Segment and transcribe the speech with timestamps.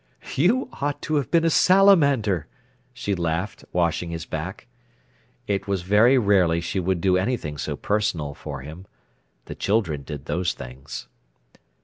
[0.33, 2.47] "You ought to have been a salamander,"
[2.91, 4.65] she laughed, washing his back.
[5.45, 8.87] It was very rarely she would do anything so personal for him.
[9.45, 11.07] The children did those things.